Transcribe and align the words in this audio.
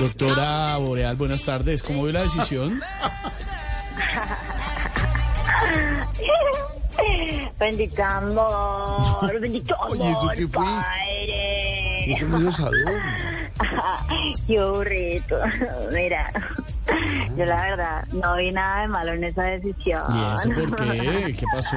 Doctora 0.00 0.76
Boreal, 0.78 1.16
buenas 1.16 1.44
tardes. 1.44 1.82
¿Cómo 1.82 2.02
vio 2.04 2.12
la 2.12 2.20
decisión? 2.22 2.80
Bendito 7.58 8.04
amor, 8.04 9.40
bendito 9.40 9.74
amor, 9.82 9.96
Oye, 9.98 10.10
¿eso 10.10 10.28
qué 10.36 10.46
fue? 10.48 10.64
padre. 10.64 12.12
Eso 12.12 12.26
me. 12.26 12.52
Qué 14.46 14.58
aburrido. 14.58 15.38
Mira, 15.92 16.30
yo 17.36 17.44
la 17.44 17.62
verdad 17.62 18.04
no 18.12 18.36
vi 18.36 18.52
nada 18.52 18.82
de 18.82 18.88
malo 18.88 19.12
en 19.12 19.24
esa 19.24 19.42
decisión. 19.44 20.02
¿Y 20.10 20.34
eso 20.34 20.50
por 20.50 20.76
qué? 20.76 21.34
¿Qué 21.38 21.46
pasó? 21.52 21.76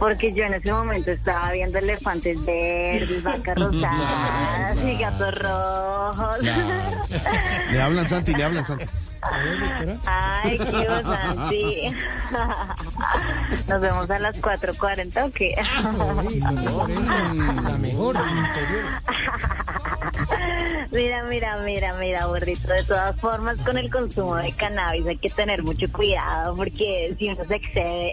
Porque 0.00 0.32
yo 0.32 0.44
en 0.44 0.54
ese 0.54 0.72
momento 0.72 1.10
estaba 1.10 1.52
viendo 1.52 1.78
elefantes 1.78 2.42
verdes, 2.44 3.22
vacas 3.22 3.56
rosadas 3.56 4.74
Claro, 4.74 4.88
y 4.88 4.96
gatos 4.98 5.34
rojos. 5.38 6.36
Claro. 6.40 6.90
Le 7.70 7.82
hablan, 7.82 8.08
Santi, 8.08 8.34
le 8.34 8.44
hablan, 8.44 8.66
Santi. 8.66 8.86
Ay, 10.06 10.56
qué 10.58 10.86
Santi. 11.02 11.94
Nos 13.68 13.80
vemos 13.82 14.10
a 14.10 14.18
las 14.18 14.36
4.40 14.36 15.28
o 15.28 15.30
qué? 15.32 15.54
La 17.70 17.76
mejor. 17.78 18.16
Mira, 20.92 21.22
mira, 21.24 21.56
mira, 21.58 21.94
mira, 21.94 22.26
burrito. 22.26 22.68
De 22.68 22.82
todas 22.84 23.14
formas, 23.20 23.58
con 23.58 23.76
el 23.78 23.90
consumo 23.90 24.36
de 24.36 24.52
cannabis 24.52 25.06
hay 25.06 25.18
que 25.18 25.30
tener 25.30 25.62
mucho 25.62 25.90
cuidado 25.92 26.56
porque 26.56 27.14
si 27.18 27.28
uno 27.28 27.44
se 27.44 27.56
excede. 27.56 28.12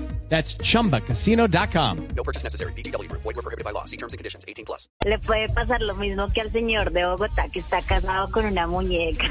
That's 0.31 0.55
chumbacasino.com. 0.55 2.07
No 2.15 2.23
purchase 2.23 2.43
necessary. 2.45 2.71
BGW. 2.71 3.11
Void 3.11 3.35
were 3.35 3.41
prohibited 3.43 3.65
by 3.65 3.71
law. 3.71 3.83
See 3.83 3.97
terms 3.97 4.13
and 4.13 4.17
conditions. 4.17 4.45
18 4.47 4.63
plus. 4.63 4.87
Le 5.03 5.19
puede 5.19 5.49
pasar 5.49 5.81
lo 5.81 5.93
mismo 5.95 6.31
que 6.31 6.39
al 6.39 6.49
señor 6.51 6.93
de 6.93 7.05
Bogotá 7.05 7.49
que 7.51 7.59
está 7.59 7.81
casado 7.81 8.31
con 8.31 8.45
una 8.45 8.65
muñeca. 8.65 9.27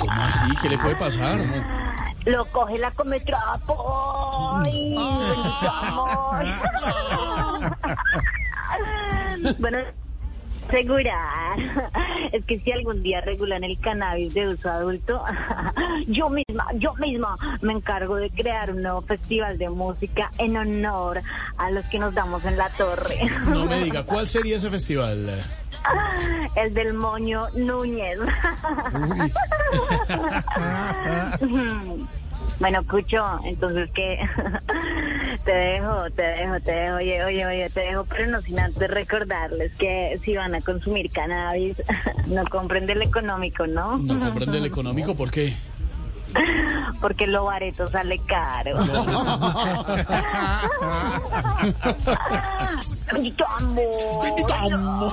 ¿Cómo 0.00 0.12
así? 0.12 0.48
¿Qué 0.60 0.68
le 0.68 0.78
puede 0.78 0.96
pasar? 0.96 1.38
Lo 2.24 2.44
coge 2.46 2.78
la 2.78 2.90
come 2.90 3.20
trapo. 3.20 4.60
Ay, 4.64 4.96
bendito 4.96 5.70
amor. 5.70 6.46
bueno, 9.60 9.78
asegurar 10.72 11.58
es 12.32 12.44
que 12.46 12.58
si 12.58 12.72
algún 12.72 13.02
día 13.02 13.20
regulan 13.20 13.64
el 13.64 13.78
cannabis 13.78 14.32
de 14.34 14.48
uso 14.48 14.70
adulto, 14.70 15.22
yo 16.06 16.30
misma, 16.30 16.66
yo 16.74 16.94
misma 16.94 17.36
me 17.60 17.74
encargo 17.74 18.16
de 18.16 18.30
crear 18.30 18.70
un 18.70 18.82
nuevo 18.82 19.02
festival 19.02 19.58
de 19.58 19.68
música 19.68 20.32
en 20.38 20.56
honor 20.56 21.22
a 21.58 21.70
los 21.70 21.84
que 21.86 21.98
nos 21.98 22.14
damos 22.14 22.44
en 22.44 22.56
la 22.56 22.70
torre. 22.70 23.18
No 23.46 23.66
me 23.66 23.84
diga, 23.84 24.02
¿cuál 24.06 24.26
sería 24.26 24.56
ese 24.56 24.70
festival? 24.70 25.44
El 26.54 26.74
del 26.74 26.94
moño 26.94 27.48
Núñez. 27.56 28.18
Bueno, 32.60 32.84
Cucho, 32.84 33.24
entonces 33.44 33.90
que 33.92 34.18
te 35.44 35.52
dejo, 35.52 36.10
te 36.10 36.22
dejo, 36.22 36.60
te 36.60 36.72
dejo, 36.72 36.96
oye, 36.96 37.24
oye, 37.24 37.46
oye, 37.46 37.70
te 37.70 37.80
dejo, 37.80 38.04
pero 38.04 38.26
no 38.26 38.40
sin 38.40 38.60
antes 38.60 38.90
recordarles 38.90 39.72
que 39.74 40.20
si 40.24 40.36
van 40.36 40.54
a 40.54 40.60
consumir 40.60 41.10
cannabis, 41.10 41.76
no 42.26 42.44
compren 42.46 42.86
del 42.86 43.02
económico, 43.02 43.66
¿no? 43.66 43.98
No 43.98 44.20
comprende 44.20 44.58
el 44.58 44.66
económico, 44.66 45.14
¿por 45.14 45.30
qué? 45.30 45.54
Porque 47.00 47.26
lo 47.26 47.44
bareto 47.44 47.88
sale 47.90 48.18
caro. 48.20 48.78
Bendito 53.12 53.44
amor. 53.46 55.12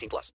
18 0.01 0.09
plus. 0.09 0.29